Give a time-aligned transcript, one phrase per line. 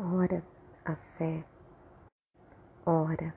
[0.00, 0.44] Ora,
[0.84, 1.44] a fé.
[2.86, 3.34] Ora,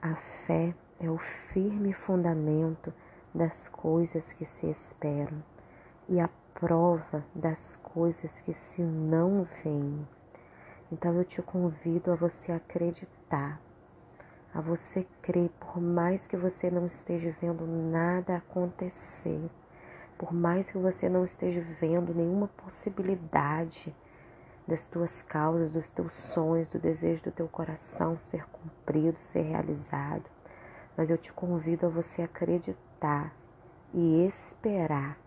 [0.00, 2.94] a fé é o firme fundamento
[3.34, 5.44] das coisas que se esperam
[6.08, 10.08] e a prova das coisas que se não veem.
[10.90, 13.60] Então eu te convido a você acreditar,
[14.54, 19.50] a você crer, por mais que você não esteja vendo nada acontecer,
[20.16, 23.94] por mais que você não esteja vendo nenhuma possibilidade
[24.68, 30.30] das tuas causas, dos teus sonhos, do desejo do teu coração ser cumprido, ser realizado.
[30.94, 33.34] Mas eu te convido a você acreditar
[33.94, 35.18] e esperar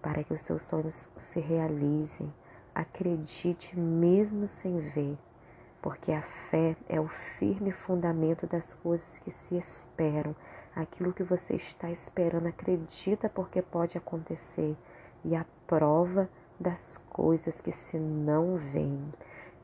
[0.00, 2.32] para que os seus sonhos se realizem.
[2.74, 5.18] Acredite mesmo sem ver,
[5.82, 7.08] porque a fé é o
[7.38, 10.34] firme fundamento das coisas que se esperam.
[10.74, 14.74] Aquilo que você está esperando, acredita porque pode acontecer.
[15.22, 19.12] E a prova das coisas que se não veem.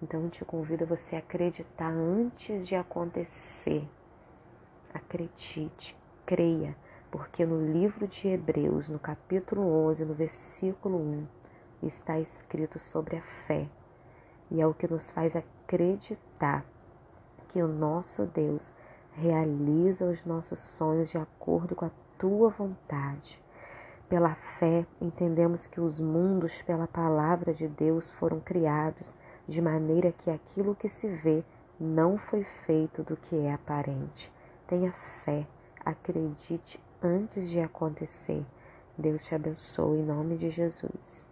[0.03, 3.89] Então eu te convido a você acreditar antes de acontecer.
[4.95, 6.77] Acredite, creia,
[7.11, 11.27] porque no livro de Hebreus, no capítulo 11, no versículo 1,
[11.83, 13.69] está escrito sobre a fé.
[14.50, 16.64] E é o que nos faz acreditar
[17.48, 18.70] que o nosso Deus
[19.12, 23.42] realiza os nossos sonhos de acordo com a tua vontade.
[24.09, 29.14] Pela fé, entendemos que os mundos, pela palavra de Deus, foram criados
[29.47, 31.45] de maneira que aquilo que se vê
[31.78, 34.33] não foi feito do que é aparente.
[34.67, 34.92] Tenha
[35.25, 35.47] fé,
[35.84, 38.45] acredite antes de acontecer.
[38.97, 41.25] Deus te abençoe em nome de Jesus.